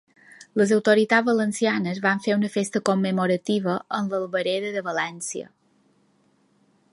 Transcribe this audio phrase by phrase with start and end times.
[0.59, 5.51] Les autoritats valencianes van fer una festa commemorativa en l'Albereda de València.